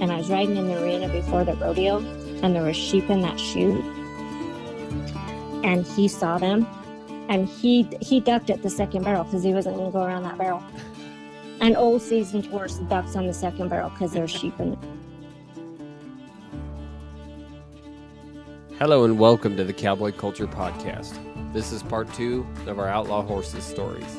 [0.00, 1.98] and I was riding in the arena before the rodeo,
[2.42, 3.84] and there were sheep in that chute,
[5.62, 6.66] and he saw them,
[7.28, 10.22] and he he ducked at the second barrel because he wasn't going to go around
[10.22, 10.62] that barrel.
[11.60, 14.78] An old seasoned horse ducks on the second barrel because there's sheep in it.
[18.78, 21.18] Hello and welcome to the Cowboy Culture Podcast.
[21.52, 24.16] This is part two of our Outlaw Horses stories.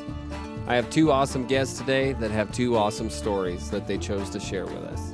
[0.68, 4.38] I have two awesome guests today that have two awesome stories that they chose to
[4.38, 5.12] share with us.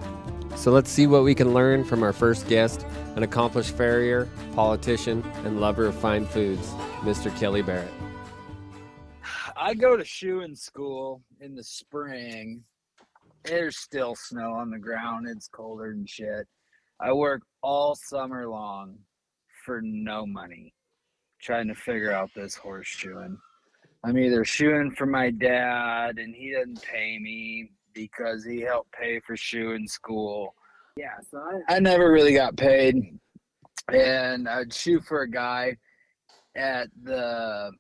[0.59, 5.23] So let's see what we can learn from our first guest, an accomplished farrier, politician,
[5.45, 6.73] and lover of fine foods,
[7.03, 7.35] Mr.
[7.39, 7.93] Kelly Barrett.
[9.57, 12.65] I go to shoeing school in the spring.
[13.45, 15.29] There's still snow on the ground.
[15.29, 16.49] It's colder than shit.
[17.01, 18.99] I work all summer long
[19.65, 20.75] for no money
[21.41, 23.37] trying to figure out this horseshoeing.
[24.03, 27.71] I'm either shoeing for my dad and he doesn't pay me
[28.03, 30.55] because he helped pay for shoe in school.
[30.97, 33.19] Yeah, so I, I never really got paid.
[33.93, 35.77] And I'd shoe for a guy
[36.57, 37.71] at the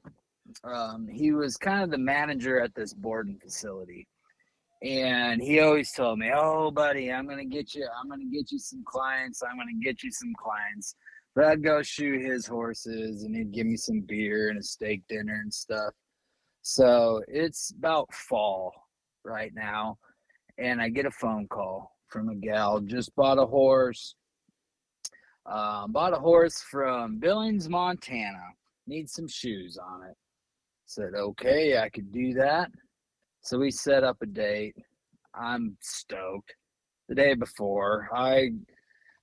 [0.64, 4.06] um, he was kind of the manager at this boarding facility
[4.82, 8.58] and he always told me oh buddy i'm gonna get you i'm gonna get you
[8.58, 10.94] some clients i'm gonna get you some clients
[11.38, 15.02] but I'd go shoot his horses and he'd give me some beer and a steak
[15.08, 15.94] dinner and stuff.
[16.62, 18.72] So it's about fall
[19.24, 19.98] right now.
[20.58, 24.14] And I get a phone call from a gal, just bought a horse.
[25.46, 28.42] Um, bought a horse from Billings, Montana.
[28.86, 30.16] Need some shoes on it.
[30.86, 32.70] Said, okay, I could do that.
[33.42, 34.76] So we set up a date.
[35.34, 36.54] I'm stoked.
[37.08, 38.50] The day before, I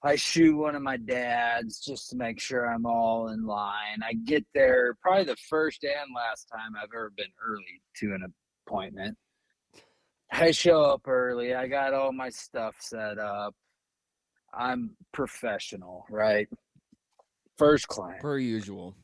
[0.05, 4.03] I shoot one of my dads just to make sure I'm all in line.
[4.03, 8.31] I get there probably the first and last time I've ever been early to an
[8.67, 9.17] appointment.
[10.31, 11.53] I show up early.
[11.53, 13.55] I got all my stuff set up.
[14.53, 16.47] I'm professional, right?
[17.57, 18.21] First client.
[18.21, 18.95] Per usual.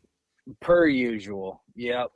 [0.59, 1.61] Per usual.
[1.75, 2.11] Yep.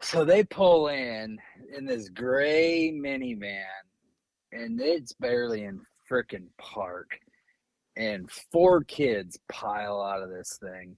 [0.00, 1.38] So they pull in
[1.76, 3.62] in this gray minivan
[4.50, 7.10] and it's barely in freaking park
[7.96, 10.96] and four kids pile out of this thing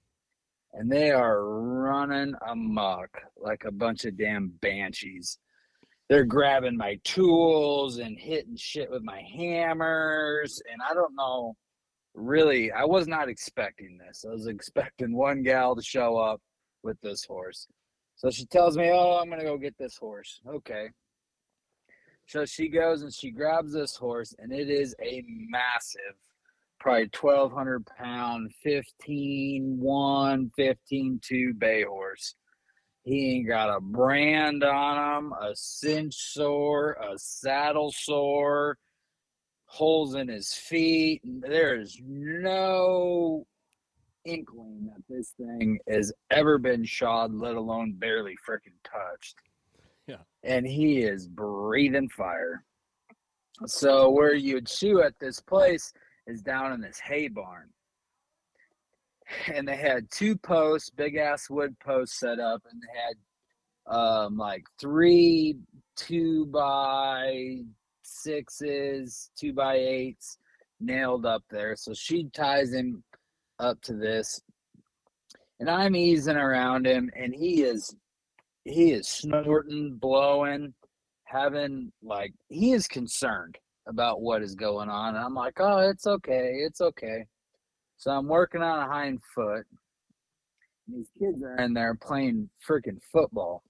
[0.73, 5.37] and they are running amok like a bunch of damn banshees
[6.09, 11.55] they're grabbing my tools and hitting shit with my hammers and i don't know
[12.13, 14.25] really i was not expecting this.
[14.27, 16.41] I was expecting one gal to show up
[16.83, 17.67] with this horse.
[18.15, 20.41] So she tells me oh i'm gonna go get this horse.
[20.47, 20.89] Okay.
[22.27, 26.15] So she goes and she grabs this horse, and it is a massive,
[26.79, 32.35] probably 1,200 pound, 15 1, 15 2 bay horse.
[33.05, 38.79] He ain't got a brand on him, a cinch sore, a saddle sore,
[39.65, 41.21] holes in his feet.
[41.23, 43.45] There is no
[44.25, 49.35] inkling that this thing has ever been shod, let alone barely freaking touched.
[50.07, 50.23] Yeah.
[50.43, 52.63] And he is breathing fire.
[53.67, 55.93] So where you'd shoe at this place
[56.25, 57.69] is down in this hay barn.
[59.53, 63.15] And they had two posts, big ass wood posts set up, and they had
[63.87, 65.55] um like three
[65.95, 67.59] two by
[68.03, 70.37] sixes, two by eights
[70.79, 71.75] nailed up there.
[71.75, 73.03] So she ties him
[73.59, 74.41] up to this.
[75.59, 77.95] And I'm easing around him, and he is
[78.65, 80.73] he is snorting, blowing,
[81.25, 85.15] having like he is concerned about what is going on.
[85.15, 87.25] And I'm like, oh, it's okay, it's okay.
[87.97, 89.65] So I'm working on a hind foot.
[90.87, 93.63] These kids are in there playing freaking football.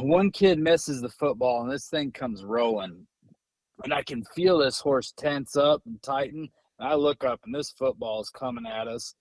[0.00, 3.06] One kid misses the football and this thing comes rolling.
[3.84, 6.48] And I can feel this horse tense up and tighten.
[6.78, 9.14] And I look up and this football is coming at us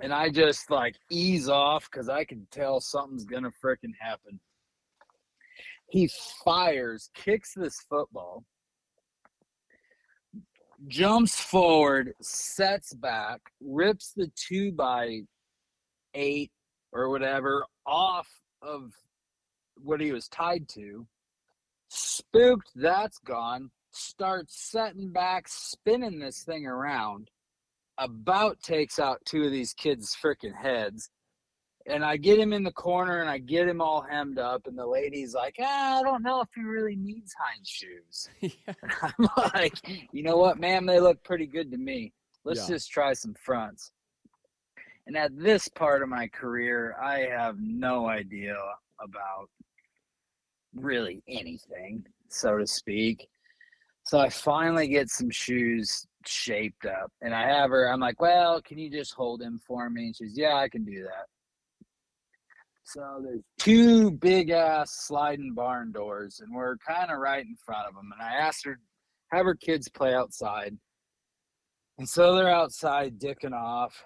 [0.00, 4.38] and I just like ease off because I can tell something's gonna freaking happen.
[5.88, 6.10] He
[6.44, 8.44] fires, kicks this football,
[10.86, 15.20] jumps forward, sets back, rips the two by
[16.14, 16.52] eight
[16.92, 18.28] or whatever off
[18.62, 18.92] of
[19.82, 21.06] what he was tied to.
[21.88, 23.70] Spooked, that's gone.
[23.90, 27.30] Starts setting back, spinning this thing around
[27.98, 31.10] about takes out two of these kids' freaking heads.
[31.86, 34.76] And I get him in the corner and I get him all hemmed up, and
[34.76, 38.28] the lady's like, ah, I don't know if he really needs hind shoes.
[38.40, 38.74] Yeah.
[39.02, 39.74] I'm like,
[40.12, 42.12] you know what, ma'am, they look pretty good to me.
[42.44, 42.74] Let's yeah.
[42.76, 43.90] just try some fronts.
[45.06, 48.56] And at this part of my career, I have no idea
[49.00, 49.48] about
[50.74, 52.04] really anything.
[52.28, 53.26] so to speak.
[54.04, 58.60] So I finally get some shoes shaped up and I have her, I'm like, well,
[58.62, 60.06] can you just hold him for me?
[60.06, 61.26] And she's, yeah, I can do that.
[62.88, 67.86] So there's two big ass sliding barn doors, and we're kind of right in front
[67.86, 68.10] of them.
[68.12, 68.78] And I asked her,
[69.30, 70.74] have her kids play outside.
[71.98, 74.02] And so they're outside dicking off,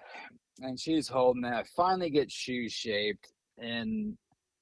[0.59, 1.53] and she's holding it.
[1.53, 4.17] I finally get shoes shaped, and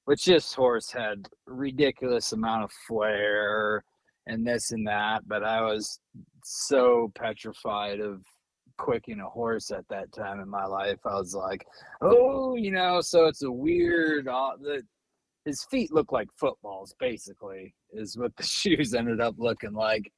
[0.06, 3.84] which this horse had ridiculous amount of flair
[4.28, 6.00] and this and that, but I was
[6.44, 8.22] so petrified of
[8.82, 10.98] quicking a horse at that time in my life.
[11.06, 11.68] I was like,
[12.02, 14.28] oh, you know, so it's a weird.
[14.28, 14.82] Uh, the,
[15.46, 20.12] his feet look like footballs, basically, is what the shoes ended up looking like.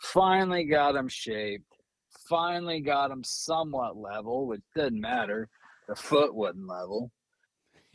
[0.00, 1.76] Finally got them shaped.
[2.28, 5.48] Finally got them somewhat level, which doesn't matter.
[5.88, 7.12] The foot wasn't level.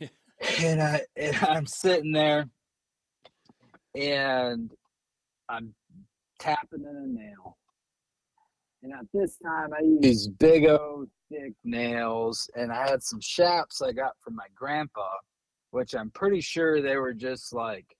[0.60, 2.48] and, I, and I'm sitting there
[3.94, 4.70] and
[5.48, 5.74] I'm
[6.38, 7.58] tapping in a nail
[8.86, 13.82] and at this time, I used big old thick nails, and I had some chaps
[13.82, 15.08] I got from my grandpa,
[15.70, 17.96] which I'm pretty sure they were just like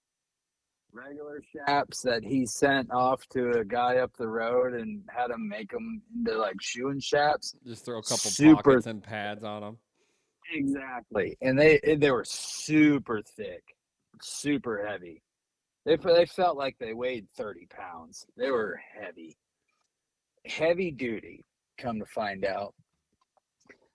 [0.92, 5.48] regular chaps that he sent off to a guy up the road and had him
[5.48, 7.54] make them into like shoeing chaps.
[7.66, 9.78] Just throw a couple super, pockets and pads on them.
[10.54, 13.64] Exactly, and they they were super thick,
[14.22, 15.20] super heavy.
[15.84, 18.24] They they felt like they weighed thirty pounds.
[18.36, 19.36] They were heavy
[20.46, 21.44] heavy duty,
[21.78, 22.74] come to find out.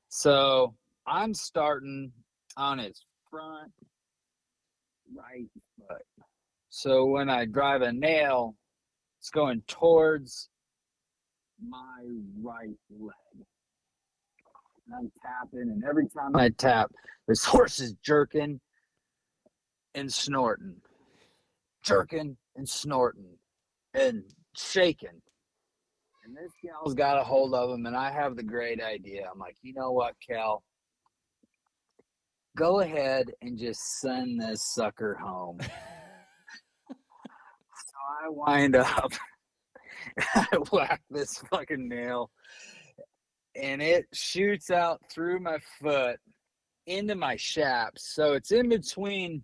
[0.10, 0.76] So
[1.08, 2.12] I'm starting
[2.58, 3.72] on his front
[5.16, 6.04] right foot.
[6.70, 8.56] So when I drive a nail,
[9.20, 10.50] it's going towards
[11.68, 12.04] my
[12.42, 13.46] right leg.
[14.88, 16.92] And I'm tapping, and every time I tap,
[17.28, 18.60] this horse is jerking
[19.94, 20.76] and snorting,
[21.84, 23.38] jerking and snorting
[23.94, 24.24] and
[24.56, 25.22] shaking.
[26.32, 29.28] And this gal's got a hold of him, and I have the great idea.
[29.30, 30.64] I'm like, you know what, Cal?
[32.56, 35.60] Go ahead and just send this sucker home.
[36.90, 36.96] so
[38.24, 39.12] I wind up,
[40.36, 42.32] I whack this fucking nail,
[43.62, 46.18] and it shoots out through my foot
[46.86, 48.14] into my chaps.
[48.16, 49.42] So it's in between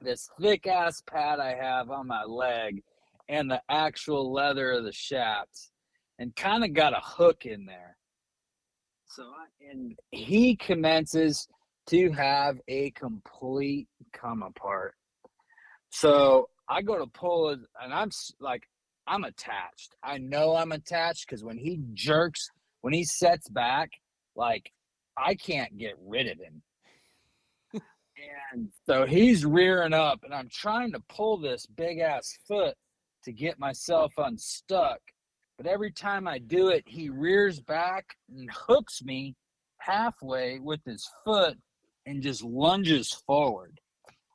[0.00, 2.82] this thick ass pad I have on my leg
[3.28, 5.72] and the actual leather of the chaps
[6.18, 7.96] and kind of got a hook in there.
[9.06, 9.24] So,
[9.70, 11.46] and he commences
[11.88, 14.94] to have a complete come apart.
[15.90, 18.10] So I go to pull it, and I'm
[18.40, 18.64] like,
[19.06, 19.94] I'm attached.
[20.02, 23.90] I know I'm attached because when he jerks, when he sets back,
[24.34, 24.72] like
[25.16, 26.62] I can't get rid of him.
[28.52, 32.74] and so he's rearing up, and I'm trying to pull this big ass foot
[33.24, 34.98] to get myself unstuck.
[35.56, 39.34] But every time I do it, he rears back and hooks me
[39.78, 41.56] halfway with his foot
[42.04, 43.80] and just lunges forward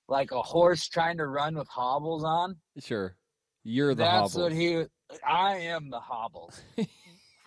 [0.08, 2.56] like a horse trying to run with hobbles on.
[2.80, 3.16] Sure.
[3.64, 4.36] You're the That's hobbles.
[4.36, 4.84] what he
[5.28, 6.62] I am the hobbles.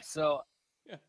[0.03, 0.41] so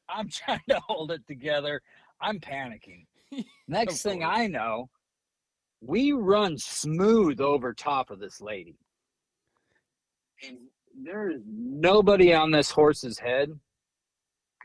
[0.09, 1.81] I'm trying to hold it together.
[2.21, 3.05] I'm panicking.
[3.67, 4.89] Next thing I know,
[5.81, 8.77] we run smooth over top of this lady.
[10.45, 10.57] And
[11.03, 13.51] there is nobody on this horse's head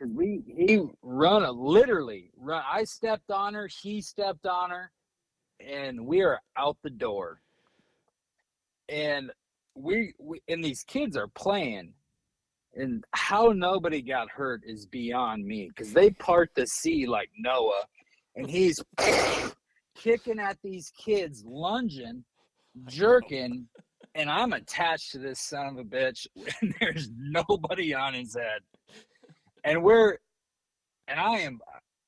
[0.00, 2.62] because we he run a literally run.
[2.70, 4.90] I stepped on her, he stepped on her,
[5.60, 7.40] and we are out the door.
[8.88, 9.30] And
[9.74, 11.92] we, we and these kids are playing,
[12.74, 17.84] and how nobody got hurt is beyond me because they part the sea like Noah,
[18.36, 18.80] and he's
[19.96, 22.24] kicking at these kids, lunging,
[22.86, 23.68] jerking,
[24.14, 26.26] and I'm attached to this son of a bitch,
[26.60, 28.60] and there's nobody on his head.
[29.64, 30.18] And we're,
[31.08, 31.60] and I am,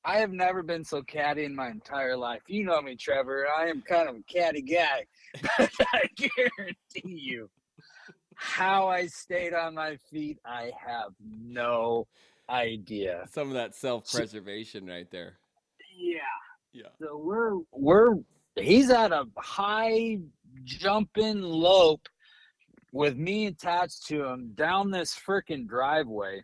[0.05, 2.41] I have never been so catty in my entire life.
[2.47, 3.47] You know me, Trevor.
[3.57, 5.05] I am kind of a catty guy,
[5.57, 7.49] but I guarantee you,
[8.35, 12.07] how I stayed on my feet, I have no
[12.49, 13.25] idea.
[13.31, 15.37] Some of that self-preservation so, right there.
[15.97, 16.19] Yeah.
[16.73, 16.87] Yeah.
[16.99, 18.15] So we're we're
[18.55, 20.17] he's at a high
[20.63, 22.07] jumping lope
[22.91, 26.41] with me attached to him down this freaking driveway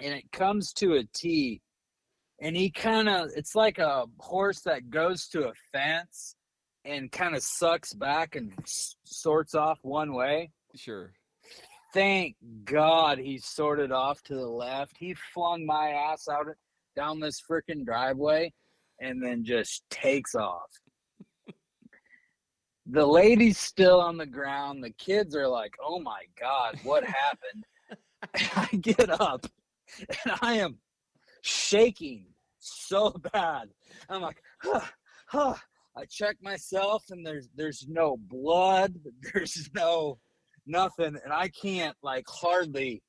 [0.00, 1.60] and it comes to a T
[2.40, 6.36] and he kind of it's like a horse that goes to a fence
[6.84, 8.52] and kind of sucks back and
[9.04, 10.50] sorts off one way.
[10.76, 11.12] Sure.
[11.92, 14.96] Thank god he sorted off to the left.
[14.98, 16.46] He flung my ass out
[16.96, 18.52] down this freaking driveway
[19.00, 20.70] and then just takes off
[22.86, 24.84] The lady's still on the ground.
[24.84, 27.64] The kids are like, "Oh my god, what happened?"
[28.56, 29.46] I get up
[30.08, 30.78] and I am
[31.42, 32.26] shaking
[32.58, 33.68] so bad.
[34.08, 34.86] I'm like, huh,
[35.26, 35.54] huh.
[35.96, 38.94] I check myself and there's there's no blood,
[39.32, 40.18] there's no
[40.66, 43.02] nothing, and I can't like hardly.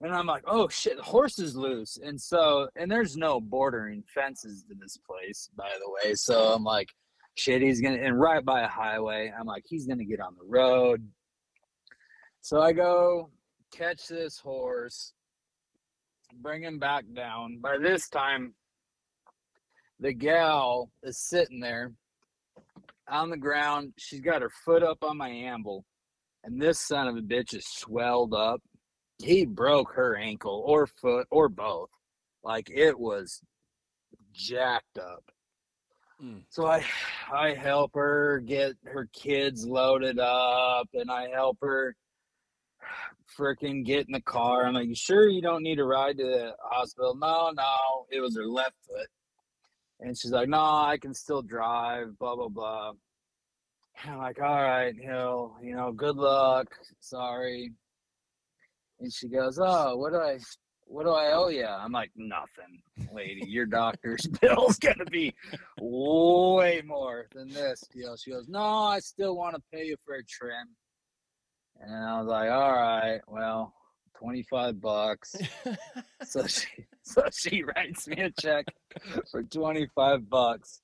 [0.00, 1.98] And I'm like, oh shit, the horse is loose.
[2.02, 6.14] And so, and there's no bordering fences to this place, by the way.
[6.14, 6.88] So I'm like,
[7.34, 10.46] shit, he's gonna, and right by a highway, I'm like, he's gonna get on the
[10.46, 11.06] road.
[12.40, 13.30] So I go
[13.72, 15.12] catch this horse,
[16.34, 17.58] bring him back down.
[17.60, 18.54] By this time,
[20.00, 21.92] the gal is sitting there
[23.08, 23.92] on the ground.
[23.98, 25.84] She's got her foot up on my amble,
[26.44, 28.60] and this son of a bitch is swelled up.
[29.18, 31.90] He broke her ankle or foot or both.
[32.42, 33.40] Like it was
[34.32, 35.22] jacked up.
[36.50, 36.84] So I
[37.32, 41.96] I help her get her kids loaded up and I help her
[43.36, 44.66] freaking get in the car.
[44.66, 47.16] I'm like, you sure you don't need a ride to the hospital?
[47.16, 48.06] No, no.
[48.10, 49.08] It was her left foot.
[50.00, 52.92] And she's like, no, I can still drive, blah, blah, blah.
[54.02, 56.66] And I'm like, all right, Hill, you know, good luck.
[57.00, 57.72] Sorry.
[59.00, 60.38] And she goes, oh, what do I,
[60.92, 61.64] what do I owe you?
[61.64, 62.82] I'm like, nothing,
[63.14, 63.46] lady.
[63.48, 65.34] Your doctor's bill's gonna be
[65.80, 68.14] way more than this deal.
[68.16, 70.68] She goes, no, I still want to pay you for a trim.
[71.80, 73.72] And I was like, all right, well,
[74.18, 75.34] 25 bucks.
[76.24, 76.68] so she
[77.02, 78.66] so she writes me a check
[79.30, 80.82] for 25 bucks.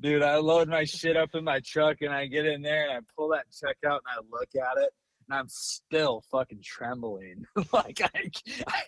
[0.00, 2.92] Dude, I load my shit up in my truck and I get in there and
[2.92, 4.92] I pull that check out and I look at it
[5.32, 7.46] and I'm still fucking trembling.
[7.72, 8.30] like I,
[8.68, 8.82] I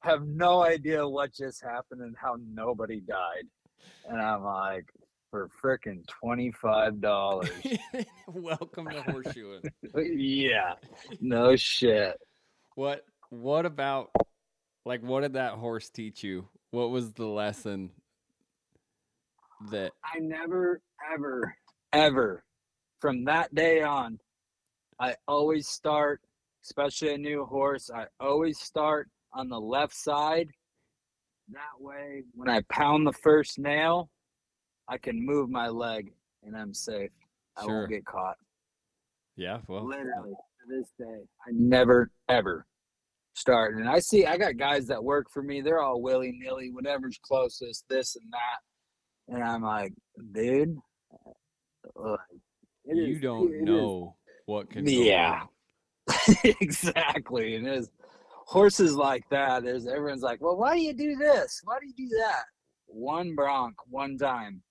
[0.00, 3.44] have no idea what just happened and how nobody died.
[4.08, 4.86] And I'm like,
[5.30, 8.06] for freaking $25.
[8.28, 9.68] Welcome to horseshoeing.
[10.16, 10.74] yeah.
[11.20, 12.18] No shit.
[12.74, 14.10] What what about
[14.84, 16.48] like what did that horse teach you?
[16.70, 17.90] What was the lesson
[19.70, 20.80] that I never,
[21.12, 21.54] ever,
[21.92, 22.44] ever,
[23.00, 24.18] from that day on,
[25.00, 26.20] I always start,
[26.64, 30.48] especially a new horse, I always start on the left side.
[31.50, 34.10] That way, when I pound the first nail,
[34.88, 36.12] I can move my leg
[36.44, 37.10] and I'm safe.
[37.56, 37.78] I Sure.
[37.80, 38.36] won't get caught.
[39.36, 42.66] yeah, well Literally, to this day, I never, ever
[43.34, 43.76] start.
[43.76, 45.60] And I see, I got guys that work for me.
[45.60, 49.34] They're all willy nilly, whatever's closest, this and that.
[49.34, 49.92] And I'm like,
[50.32, 50.76] dude,
[51.96, 52.16] uh,
[52.84, 55.44] you don't know what can Yeah.
[56.44, 57.56] exactly.
[57.56, 57.88] And there's
[58.46, 59.64] horses like that.
[59.64, 61.60] There's everyone's like, well, why do you do this?
[61.64, 62.42] Why do you do that?
[62.86, 64.62] One bronc, one time,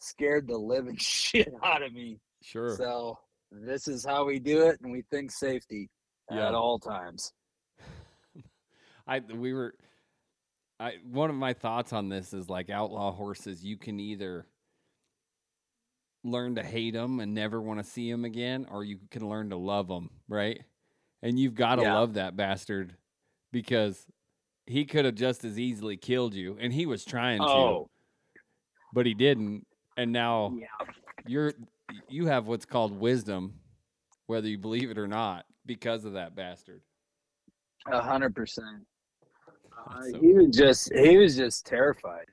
[0.00, 2.18] scared the living shit out of me.
[2.42, 2.76] Sure.
[2.76, 3.18] So
[3.50, 5.88] this is how we do it, and we think safety
[6.30, 6.48] Yeah.
[6.48, 7.32] at all times.
[9.06, 9.74] I we were
[10.78, 14.46] I one of my thoughts on this is like outlaw horses you can either
[16.22, 19.50] learn to hate them and never want to see them again or you can learn
[19.50, 20.60] to love them, right?
[21.22, 21.94] And you've got to Yeah.
[21.94, 22.96] love that bastard
[23.52, 24.06] because
[24.66, 27.90] he could have just as easily killed you and he was trying to, Oh,
[28.92, 29.66] but he didn't.
[29.96, 30.66] And now yeah.
[31.26, 31.52] you're
[32.08, 33.54] you have what's called wisdom
[34.26, 36.82] whether you believe it or not because of that bastard.
[37.90, 38.86] A hundred percent.
[39.88, 42.26] Uh, He was just he was just terrified.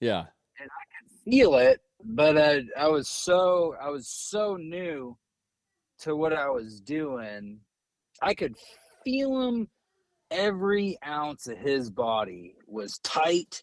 [0.00, 0.20] Yeah.
[0.60, 5.16] And I could feel it, but I I was so I was so new
[6.00, 7.60] to what I was doing.
[8.22, 8.54] I could
[9.04, 9.68] feel him.
[10.30, 13.62] Every ounce of his body was tight,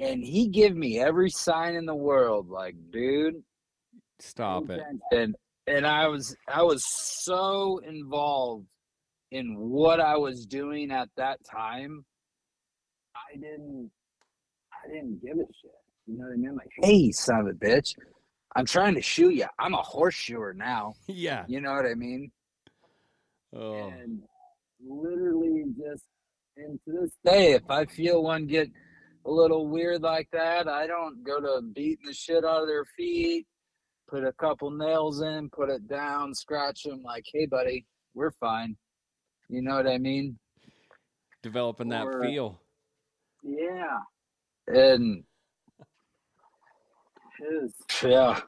[0.00, 2.48] and he gave me every sign in the world.
[2.48, 3.42] Like, dude,
[4.18, 4.80] Stop it.
[5.12, 8.66] and and I was I was so involved
[9.30, 12.04] in what I was doing at that time.
[13.14, 13.90] I didn't
[14.72, 15.79] I didn't give a shit.
[16.10, 16.56] You know what I mean?
[16.56, 17.94] Like, hey, son of a bitch,
[18.56, 19.46] I'm trying to shoe you.
[19.58, 20.94] I'm a horseshoer now.
[21.06, 21.44] yeah.
[21.46, 22.32] You know what I mean?
[23.54, 23.88] Oh.
[23.88, 24.22] And
[24.84, 26.04] literally just
[26.56, 28.68] and to this day, if I feel one get
[29.24, 32.84] a little weird like that, I don't go to beating the shit out of their
[32.96, 33.46] feet,
[34.08, 38.76] put a couple nails in, put it down, scratch them like, hey buddy, we're fine.
[39.48, 40.38] You know what I mean?
[41.42, 42.60] Developing that Or- feel.
[43.42, 43.98] Yeah.
[44.66, 45.24] And
[47.40, 48.40] his yeah,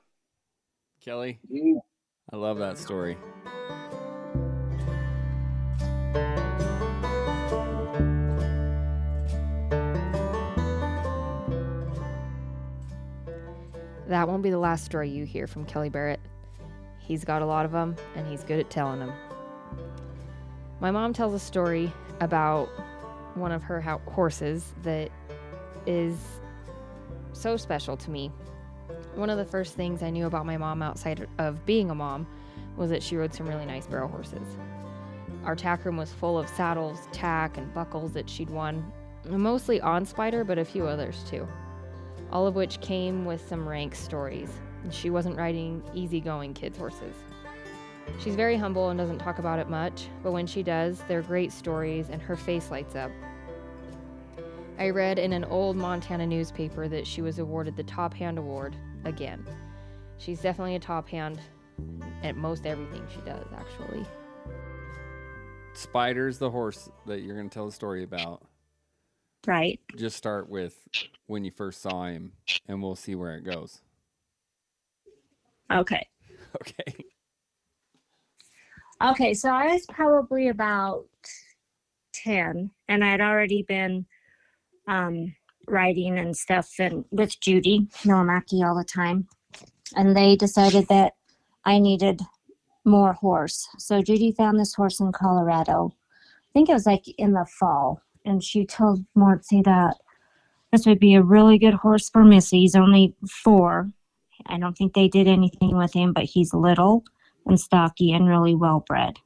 [1.04, 1.76] Kelly, he
[2.32, 3.16] I love that story.
[14.08, 16.20] That won't be the last story you hear from Kelly Barrett.
[16.98, 19.12] He's got a lot of them, and he's good at telling them.
[20.80, 22.66] My mom tells a story about
[23.34, 25.10] one of her ho- horses that
[25.86, 26.16] is
[27.32, 28.30] so special to me.
[29.14, 32.26] One of the first things I knew about my mom outside of being a mom
[32.78, 34.56] was that she rode some really nice barrel horses.
[35.44, 38.90] Our tack room was full of saddles, tack, and buckles that she'd won,
[39.28, 41.46] mostly on Spider, but a few others too.
[42.32, 44.50] All of which came with some rank stories.
[44.90, 47.14] She wasn't riding easygoing kids' horses.
[48.18, 51.52] She's very humble and doesn't talk about it much, but when she does, they're great
[51.52, 53.10] stories and her face lights up.
[54.78, 58.74] I read in an old Montana newspaper that she was awarded the Top Hand Award
[59.04, 59.44] again.
[60.18, 61.40] She's definitely a top hand
[62.22, 64.06] at most everything she does, actually.
[65.74, 68.42] Spider's the horse that you're going to tell the story about.
[69.46, 69.80] Right.
[69.96, 70.78] Just start with
[71.26, 72.32] when you first saw him,
[72.68, 73.80] and we'll see where it goes.
[75.70, 76.06] Okay.
[76.60, 77.06] Okay.
[79.02, 81.06] Okay, so I was probably about
[82.12, 84.06] 10 and I'd already been
[84.86, 85.34] um,
[85.66, 89.28] writing and stuff and with Judy Nowamaki all the time.
[89.96, 91.14] And they decided that
[91.64, 92.20] I needed
[92.84, 93.68] more horse.
[93.78, 95.94] So Judy found this horse in Colorado.
[96.24, 98.00] I think it was like in the fall.
[98.24, 99.96] And she told Mortsy that
[100.70, 102.60] this would be a really good horse for Missy.
[102.60, 103.90] He's only four.
[104.46, 107.04] I don't think they did anything with him, but he's little
[107.46, 109.18] and stocky and really well bred.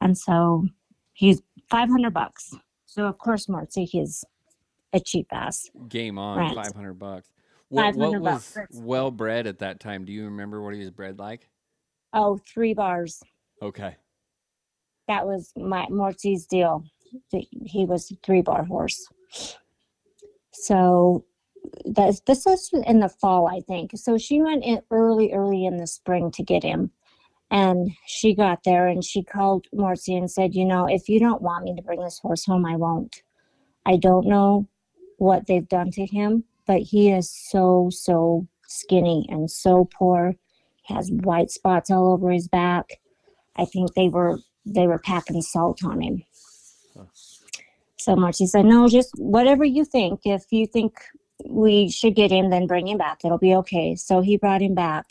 [0.00, 0.66] And so
[1.12, 2.54] he's 500 bucks.
[2.86, 4.24] So of course, Mortsy, he's
[4.92, 5.70] a cheap ass.
[5.88, 6.54] Game on, Right.
[6.54, 7.32] 500 bucks.
[7.68, 10.04] What, what was bucks, well bred at that time?
[10.04, 11.48] Do you remember what he was bred like?
[12.12, 13.22] Oh, three bars.
[13.62, 13.96] Okay.
[15.08, 16.84] That was my Mortsy's deal.
[17.30, 19.08] He was a three bar horse.
[20.52, 21.24] So
[21.86, 23.92] that's this was in the fall, I think.
[23.94, 26.90] So she went in early, early in the spring to get him.
[27.50, 31.42] And she got there and she called Morty and said, You know, if you don't
[31.42, 33.22] want me to bring this horse home, I won't.
[33.86, 34.68] I don't know
[35.22, 40.34] what they've done to him, but he is so, so skinny and so poor.
[40.82, 43.00] He has white spots all over his back.
[43.56, 46.22] I think they were they were packing salt on him.
[46.96, 47.04] Huh.
[47.98, 50.20] So Marcy said, No, just whatever you think.
[50.24, 50.94] If you think
[51.48, 53.20] we should get him, then bring him back.
[53.24, 53.94] It'll be okay.
[53.94, 55.06] So he brought him back.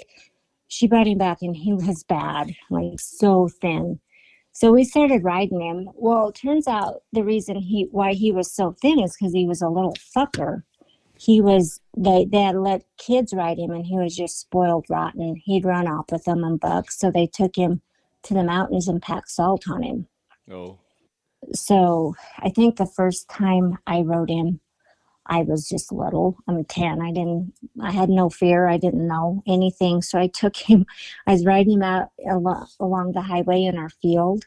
[0.67, 3.99] She brought him back and he was bad, like so thin.
[4.53, 5.89] So we started riding him.
[5.95, 9.45] Well, it turns out the reason he why he was so thin is because he
[9.47, 10.63] was a little fucker.
[11.17, 15.35] He was they they had let kids ride him and he was just spoiled rotten.
[15.35, 16.99] He'd run off with them and bucks.
[16.99, 17.81] So they took him
[18.23, 20.07] to the mountains and packed salt on him.
[20.51, 20.79] Oh,
[21.53, 24.59] So I think the first time I rode him,
[25.31, 26.37] I was just little.
[26.45, 27.01] I'm 10.
[27.01, 28.67] I didn't, I had no fear.
[28.67, 30.01] I didn't know anything.
[30.01, 30.85] So I took him,
[31.27, 34.43] I was riding him out along, along the highway in our field.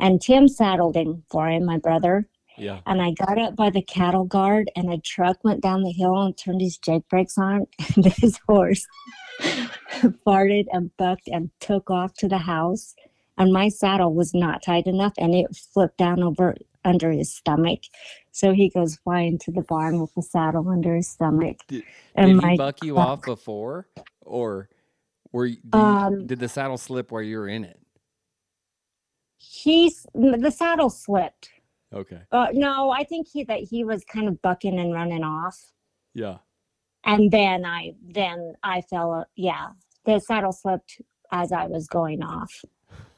[0.00, 2.28] And Tim saddled him for him, my brother.
[2.58, 2.80] yeah.
[2.84, 6.20] And I got up by the cattle guard, and a truck went down the hill
[6.20, 7.66] and turned his jake brakes on.
[7.94, 8.84] And his horse
[10.26, 12.96] farted and bucked and took off to the house.
[13.38, 17.80] And my saddle was not tight enough, and it flipped down over under his stomach.
[18.32, 21.58] So he goes flying to the barn with the saddle under his stomach.
[21.68, 23.88] Did- and Did he buck you off before,
[24.22, 24.68] or
[25.32, 27.80] were you, you- Um, did the saddle slip while you were in it?
[29.38, 31.50] he's the saddle slipped.
[31.92, 32.20] Okay.
[32.32, 35.72] Uh, no, I think he that he was kind of bucking and running off.
[36.14, 36.38] Yeah.
[37.04, 39.12] and then I then I fell.
[39.12, 39.68] uh, Yeah,
[40.04, 42.64] the saddle slipped as I was going off,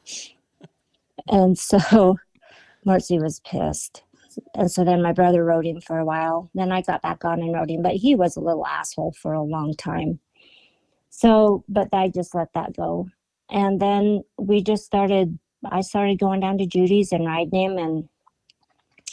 [1.28, 2.16] and so
[2.86, 4.04] Marcy was pissed.
[4.54, 6.50] And so then my brother rode him for a while.
[6.54, 9.32] Then I got back on and rode him, but he was a little asshole for
[9.32, 10.20] a long time.
[11.10, 13.08] So, but I just let that go.
[13.50, 15.38] And then we just started.
[15.64, 18.08] I started going down to Judy's and riding him, and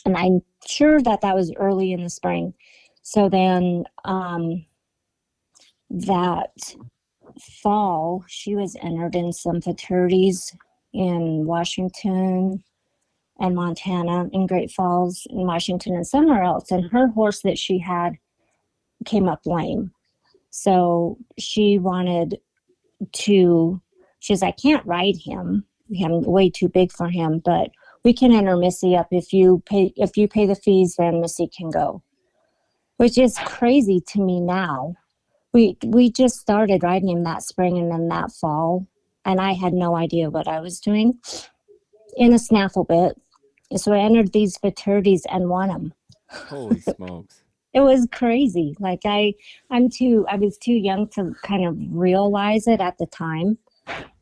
[0.05, 2.53] and I'm sure that that was early in the spring.
[3.01, 4.65] So then um,
[5.89, 6.75] that
[7.61, 10.55] fall, she was entered in some futurities
[10.93, 12.63] in Washington
[13.39, 16.71] and Montana, in Great Falls, in Washington, and somewhere else.
[16.71, 18.13] And her horse that she had
[19.05, 19.91] came up lame.
[20.49, 22.39] So she wanted
[23.11, 23.81] to,
[24.19, 25.65] she says, I can't ride him.
[26.03, 27.71] I'm way too big for him, but
[28.03, 31.47] we can enter Missy up if you pay if you pay the fees, then Missy
[31.47, 32.01] can go
[32.97, 34.95] which is crazy to me now.
[35.53, 38.87] We we just started riding him that spring and then that fall,
[39.25, 41.19] and I had no idea what I was doing
[42.17, 43.19] in a snaffle bit.
[43.77, 45.93] So I entered these futurities and won them.
[46.29, 47.43] Holy smokes.
[47.73, 48.75] It was crazy.
[48.79, 49.33] Like I,
[49.71, 50.25] I'm too.
[50.29, 53.57] I was too young to kind of realize it at the time.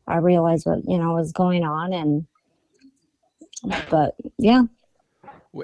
[0.06, 2.26] I realized what you know was going on, and
[3.90, 4.62] but yeah,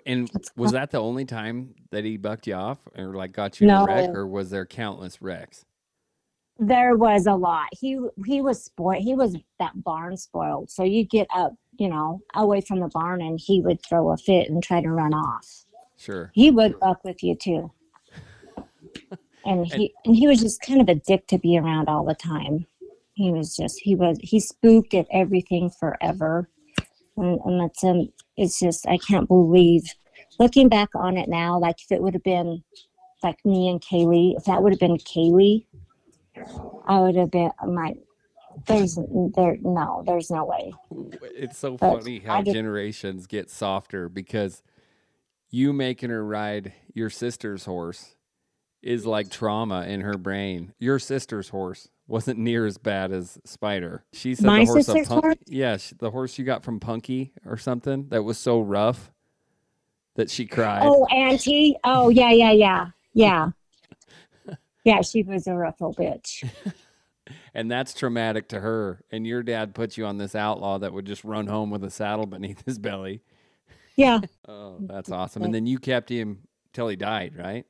[0.05, 3.69] And was that the only time that he bucked you off or like got you
[3.69, 5.65] in a wreck or was there countless wrecks?
[6.59, 7.69] there was a lot.
[7.73, 9.03] He he was spoiled.
[9.03, 10.71] He was that barn spoiled.
[10.71, 14.17] So you get up, you know, away from the barn, and he would throw a
[14.17, 15.65] fit and try to run off.
[15.97, 16.31] Sure.
[16.35, 17.73] He would buck with you too.
[19.47, 22.15] And he and he was just kind of a dick to be around all the
[22.15, 22.67] time.
[23.15, 26.51] He was just he was he spooked at everything forever.
[27.17, 29.95] And, and that's um it's just I can't believe
[30.39, 32.63] looking back on it now, like if it would have been
[33.23, 35.65] like me and Kaylee, if that would have been Kaylee,
[36.87, 37.95] I would have been my
[38.67, 38.97] there's
[39.35, 40.73] there no, there's no way.
[41.35, 44.63] It's so But funny how just- generations get softer because
[45.51, 48.17] you making her ride your sister's horse
[48.83, 50.73] is like trauma in her brain.
[50.79, 54.05] Your sister's horse wasn't near as bad as Spider.
[54.13, 55.37] She said My the horse of sister's Punk- horse?
[55.47, 59.11] yeah, the horse you got from Punky or something that was so rough
[60.15, 60.83] that she cried.
[60.85, 61.77] Oh, Auntie.
[61.85, 63.51] Oh, yeah, yeah, yeah, yeah.
[64.85, 66.49] Yeah, she was a rough old bitch.
[67.55, 69.05] And that's traumatic to her.
[69.11, 71.91] And your dad put you on this outlaw that would just run home with a
[71.91, 73.23] saddle beneath his belly.
[73.97, 75.43] Yeah, Oh, that's awesome.
[75.43, 76.41] And then you kept him
[76.73, 77.67] till he died, right?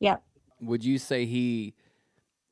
[0.00, 0.22] Yep.
[0.62, 1.74] Would you say he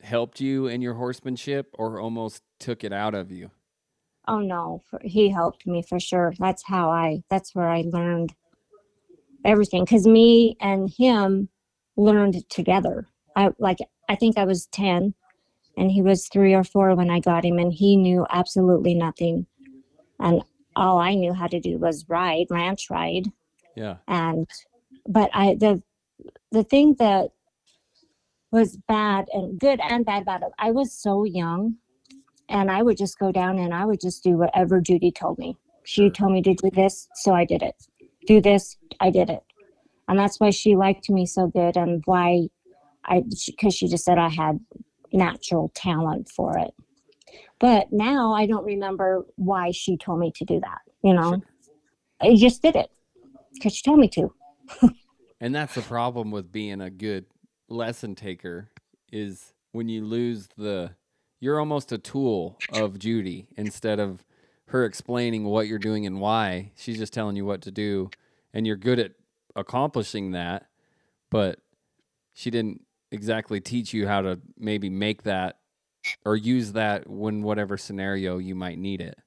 [0.02, 3.50] helped you in your horsemanship or almost took it out of you?
[4.28, 6.32] Oh no, he helped me for sure.
[6.38, 7.22] That's how I.
[7.30, 8.34] That's where I learned
[9.44, 9.86] everything.
[9.86, 11.48] Cause me and him
[11.96, 13.06] learned together.
[13.36, 13.78] I like.
[14.08, 15.14] I think I was ten,
[15.80, 19.46] and he was three or four when I got him, and he knew absolutely nothing.
[20.20, 20.42] And
[20.76, 23.26] all I knew how to do was ride, ranch ride.
[23.76, 23.96] Yeah.
[24.08, 24.46] and
[25.16, 25.72] but i the
[26.52, 27.30] the thing that
[28.52, 31.76] was bad and good and bad about it i was so young
[32.48, 35.56] and i would just go down and i would just do whatever judy told me
[35.84, 36.10] she Sure.
[36.10, 37.76] told me to do this so i did it
[38.26, 39.44] do this i did it
[40.08, 42.26] and that's why she liked me so good and why
[43.06, 44.58] i because she just said i had
[45.12, 46.72] natural talent for it
[47.58, 51.42] but now i don't remember why she told me to do that you know Sure.
[52.32, 52.90] i just did it
[53.54, 54.32] because she told me to
[55.40, 57.24] And that's the problem with being a good
[57.68, 58.68] lesson taker
[59.10, 60.90] is when you lose the
[61.40, 64.22] you're almost a tool of Judy instead of
[64.66, 66.72] her explaining what you're doing and why.
[66.76, 68.10] She's just telling you what to do
[68.52, 69.12] and you're good at
[69.56, 70.66] accomplishing that,
[71.30, 71.60] but
[72.34, 75.58] she didn't exactly teach you how to maybe make that
[76.24, 79.18] or use that when whatever scenario you might need it,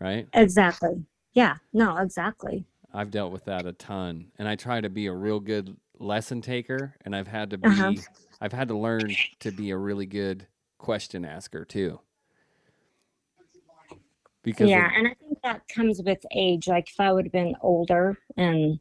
[0.00, 0.28] right?
[0.34, 1.04] Exactly.
[1.32, 1.56] Yeah.
[1.72, 2.64] No, exactly.
[2.94, 6.42] I've dealt with that a ton, and I try to be a real good lesson
[6.42, 7.92] taker, and I've had to be, Uh-huh.
[8.40, 10.46] I've had to learn to be a really good
[10.78, 12.00] question asker too.
[14.42, 16.68] Because yeah, of- and I think that comes with age.
[16.68, 18.78] Like if I would have been older and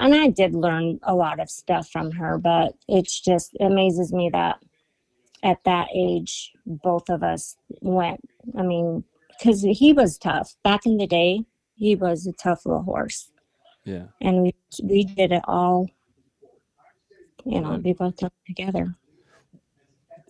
[0.00, 4.12] and I did learn a lot of stuff from her, but it's just it amazes
[4.12, 4.58] me that
[5.42, 8.20] at that age both of us went.
[8.56, 9.04] I mean,
[9.38, 11.44] because he was tough back in the day.
[11.74, 13.30] He was a tough little horse,
[13.84, 15.88] yeah, and we we did it all.
[17.44, 18.94] You know, we both done together.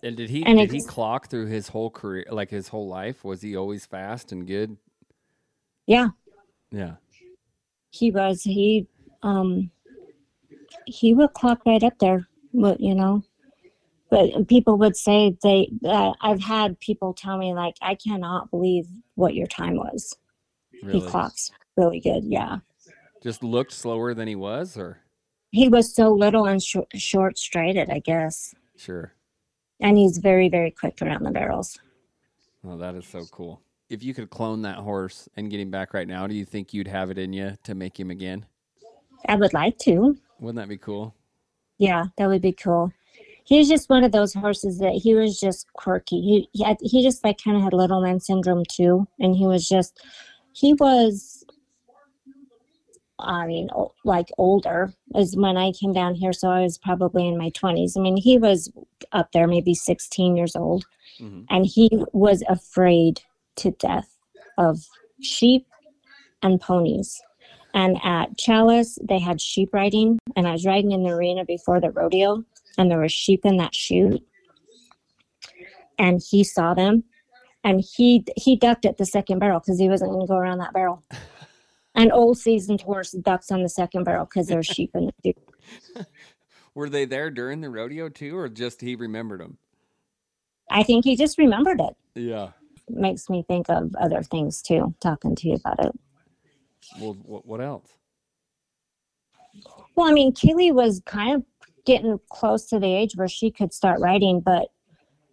[0.02, 3.24] and did he And did he clock through his whole career, like his whole life?
[3.24, 4.76] Was he always fast and good?
[5.86, 6.08] Yeah,
[6.70, 6.96] Yeah,
[7.90, 8.86] he was he
[9.22, 9.70] um
[10.86, 13.22] he would clock right up there but you know
[14.10, 18.86] but people would say they uh, i've had people tell me like i cannot believe
[19.14, 20.16] what your time was
[20.82, 21.00] really.
[21.00, 22.58] he clocks really good yeah
[23.22, 25.00] Just looked slower than he was, or
[25.50, 29.12] he was so little and sh- short straighted i guess sure.
[29.80, 31.78] and he's very very quick around the barrels
[32.66, 33.62] Oh, that is so cool.
[33.88, 36.74] If you could clone that horse and get him back right now, do you think
[36.74, 38.46] you'd have it in you to make him again?
[39.28, 41.14] I would like to Wouldn't that be cool?
[41.78, 42.92] Yeah, that would be cool.
[43.44, 46.20] He's just one of those horses that he was just quirky.
[46.20, 49.46] He he, had, he just like kind of had little man syndrome too, and he
[49.46, 50.00] was just
[50.52, 51.44] he was.
[53.20, 53.68] I mean,
[54.04, 57.96] like older is when I came down here, so I was probably in my twenties.
[57.96, 58.70] I mean, he was
[59.12, 60.84] up there, maybe sixteen years old,
[61.18, 63.22] hmm and he was afraid
[63.56, 64.16] to death
[64.56, 64.84] of
[65.20, 65.66] sheep
[66.42, 67.20] and ponies.
[67.74, 71.80] And at Challis, they had sheep riding, and I was riding in the arena before
[71.80, 72.44] the rodeo,
[72.76, 74.22] and there were sheep in that chute.
[75.98, 77.04] And he saw them,
[77.64, 80.58] and he he ducked at the second barrel because he wasn't going to go around
[80.58, 81.02] that barrel.
[81.94, 86.06] An old seasoned horse ducks on the second barrel because there's sheep in the chute.
[86.74, 89.58] Were they there during the rodeo too, or just he remembered them?
[90.70, 91.96] I think he just remembered it.
[92.14, 92.50] Yeah.
[92.88, 95.92] makes me think of other things too, talking to you about it.
[97.00, 97.90] Well, what, what else?
[99.94, 101.44] Well, I mean, Kaylee was kind of
[101.84, 104.68] getting close to the age where she could start riding, but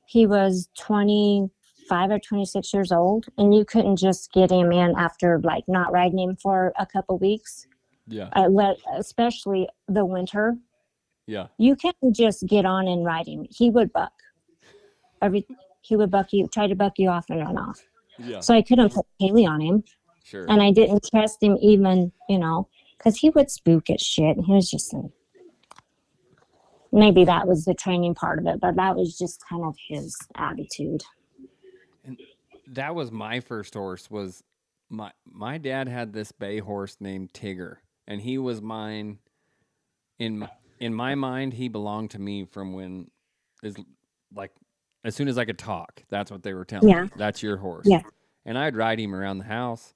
[0.08, 5.40] he was 25 or 26 years old, and you couldn't just get him in after
[5.44, 7.68] like not riding him for a couple weeks,
[8.08, 8.30] Yeah.
[8.36, 10.58] uh, let, especially the winter.
[11.28, 11.48] Yeah.
[11.58, 13.46] You couldn't just get on and ride him.
[13.50, 14.14] He would buck.
[15.22, 15.46] Every
[15.82, 17.80] he would buck you, try to buck you off and run off.
[18.18, 18.40] Yeah.
[18.40, 19.84] So I couldn't put Kaylee on him,
[20.26, 20.46] Sure.
[20.50, 24.36] and I didn't trust him even, you know, because he would spook at shit.
[24.36, 25.04] And he was just a,
[26.92, 30.18] maybe that was the training part of it, but that was just kind of his
[30.36, 31.04] attitude.
[32.04, 32.18] And
[32.68, 34.44] that was my first horse was
[34.90, 39.18] my my dad had this bay horse named Tigger and he was mine
[40.20, 43.10] in m- in my mind he belonged to me from when
[43.64, 43.76] is
[44.34, 44.52] like
[45.04, 47.04] as soon as I could talk that's what they were telling Yeah.
[47.04, 48.02] me that's your horse Yeah.
[48.46, 49.94] and I'd ride him around the house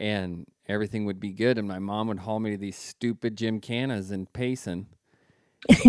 [0.00, 4.10] and everything would be good and my mom would haul me to these stupid gymkhanas
[4.10, 4.86] in Payson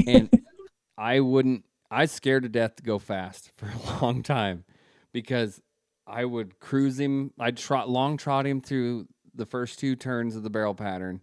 [0.06, 0.30] and
[0.97, 4.65] I wouldn't I was scared to death to go fast for a long time
[5.12, 5.62] because
[6.08, 7.32] I would cruise him.
[7.39, 11.21] I'd trot long trot him through the first two turns of the barrel pattern,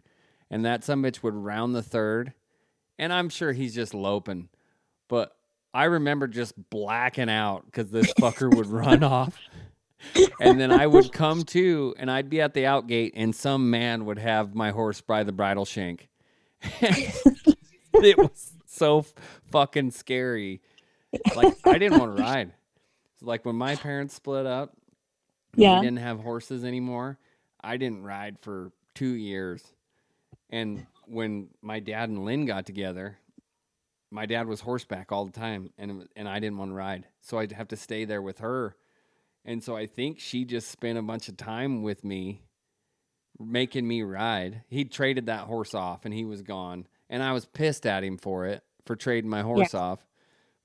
[0.51, 2.33] and that some bitch would round the third,
[2.98, 4.48] and I'm sure he's just loping,
[5.09, 5.37] but
[5.74, 9.38] I remember just blacking out because this fucker would run off,
[10.40, 13.70] and then I would come to, and I'd be at the out gate, and some
[13.70, 16.08] man would have my horse by the bridle shank.
[16.80, 19.04] it was so
[19.50, 20.61] fucking scary.
[21.34, 22.52] Like I didn't want to ride.
[23.20, 24.76] Like when my parents split up,
[25.56, 25.78] Yeah.
[25.80, 27.18] we didn't have horses anymore.
[27.61, 29.62] I didn't ride for two years.
[30.50, 33.18] And when my dad and Lynn got together,
[34.11, 37.38] my dad was horseback all the time, and and I didn't want to ride, so
[37.38, 38.74] I'd have to stay there with her.
[39.44, 42.42] And so I think she just spent a bunch of time with me,
[43.38, 44.62] making me ride.
[44.68, 48.18] He traded that horse off, and he was gone, and I was pissed at him
[48.18, 50.05] for it for trading my horse off.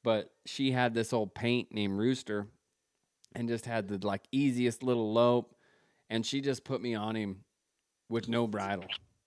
[0.03, 2.47] But she had this old paint named Rooster,
[3.36, 5.55] and just had the like easiest little lope,
[6.09, 7.43] and she just put me on him
[8.09, 8.86] with no bridle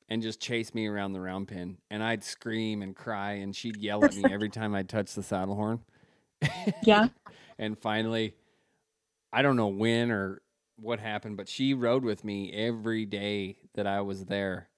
[0.08, 1.78] and just chased me around the round pen.
[1.90, 5.22] And I'd scream and cry, and she'd yell at me every time I touched the
[5.22, 5.80] saddle horn.
[6.82, 7.08] Yeah.
[7.58, 8.34] And finally,
[9.36, 10.40] I don't know when or
[10.76, 14.70] what happened, but she rode with me every day that I was there.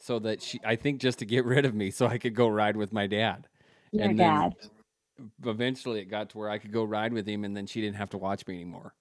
[0.00, 2.46] So that she, I think just to get rid of me so I could go
[2.46, 3.48] ride with my dad.
[3.92, 4.54] Your And then- dad.
[5.46, 7.96] Eventually, it got to where I could go ride with him, and then she didn't
[7.96, 8.92] have to watch me anymore.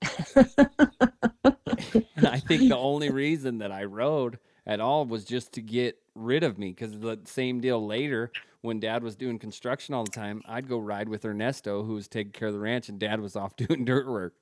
[0.34, 5.98] and I think the only reason that I rode at all was just to get
[6.14, 10.10] rid of me because the same deal later when dad was doing construction all the
[10.10, 13.20] time, I'd go ride with Ernesto, who was taking care of the ranch, and dad
[13.20, 14.34] was off doing dirt work.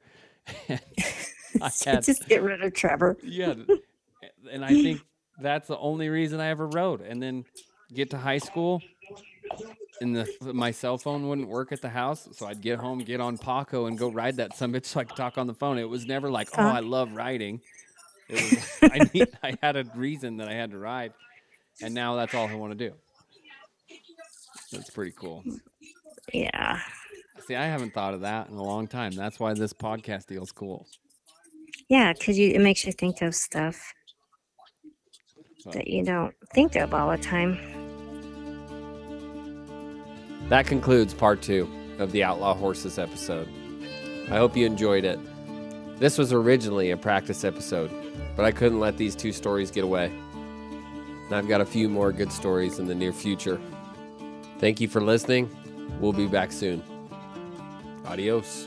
[0.68, 0.80] I
[1.84, 3.16] had, Just get rid of Trevor.
[3.22, 3.54] yeah.
[4.50, 5.00] And I think
[5.40, 7.00] that's the only reason I ever rode.
[7.02, 7.44] And then
[7.92, 8.82] get to high school,
[10.00, 13.20] and the my cell phone wouldn't work at the house, so I'd get home, get
[13.20, 15.78] on Paco, and go ride that some bitch so I could talk on the phone.
[15.78, 17.60] It was never like, oh, I love riding.
[18.28, 21.12] It was I need, I had a reason that I had to ride,
[21.80, 22.94] and now that's all I want to do.
[24.72, 25.44] That's pretty cool.
[26.32, 26.80] Yeah.
[27.46, 29.12] See, I haven't thought of that in a long time.
[29.12, 30.86] That's why this podcast deal's cool.
[31.88, 33.92] Yeah, because you it makes you think of stuff
[35.58, 37.58] So, that you don't think of all the time.
[40.48, 43.48] That concludes part two of the Outlaw Horses episode.
[44.30, 45.18] I hope you enjoyed it.
[45.98, 47.90] This was originally a practice episode,
[48.36, 50.06] but I couldn't let these two stories get away.
[51.26, 53.60] And I've got a few more good stories in the near future.
[54.58, 55.50] Thank you for listening.
[56.00, 56.82] We'll be back soon.
[58.06, 58.66] Adios.